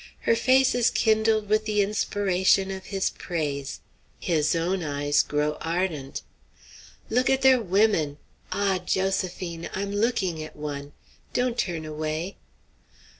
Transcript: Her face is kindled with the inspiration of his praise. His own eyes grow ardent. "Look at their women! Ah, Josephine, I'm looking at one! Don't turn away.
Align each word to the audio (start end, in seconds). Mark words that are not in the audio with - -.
Her 0.21 0.35
face 0.35 0.73
is 0.73 0.89
kindled 0.89 1.47
with 1.47 1.65
the 1.65 1.83
inspiration 1.83 2.71
of 2.71 2.85
his 2.85 3.11
praise. 3.11 3.81
His 4.19 4.55
own 4.55 4.81
eyes 4.81 5.21
grow 5.21 5.59
ardent. 5.61 6.23
"Look 7.11 7.29
at 7.29 7.43
their 7.43 7.61
women! 7.61 8.17
Ah, 8.51 8.79
Josephine, 8.83 9.69
I'm 9.75 9.91
looking 9.91 10.41
at 10.41 10.55
one! 10.55 10.93
Don't 11.33 11.55
turn 11.55 11.85
away. 11.85 12.37